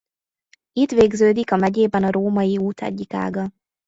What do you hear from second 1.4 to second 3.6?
a megyében a római-út egyik ága.